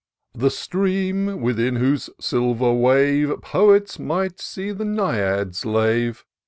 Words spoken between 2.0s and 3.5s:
silver wave